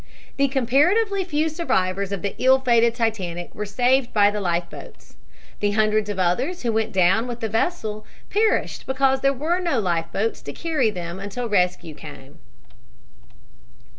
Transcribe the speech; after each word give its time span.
The 0.37 0.47
comparatively 0.47 1.23
few 1.23 1.47
survivors 1.47 2.11
of 2.11 2.23
the 2.23 2.33
ill 2.39 2.57
fated 2.57 2.95
Titanic 2.95 3.53
were 3.53 3.67
saved 3.67 4.11
by 4.13 4.31
the 4.31 4.41
life 4.41 4.67
boats. 4.67 5.15
The 5.59 5.73
hundreds 5.73 6.09
of 6.09 6.17
others 6.17 6.63
who 6.63 6.73
went 6.73 6.91
down 6.91 7.27
with 7.27 7.39
the 7.39 7.47
vessel 7.47 8.03
perished 8.31 8.87
because 8.87 9.21
there 9.21 9.31
were 9.31 9.59
no 9.59 9.79
life 9.79 10.11
boats 10.11 10.41
to 10.41 10.53
carry 10.53 10.89
them 10.89 11.19
until 11.19 11.47
rescue 11.47 11.93
came. 11.93 12.39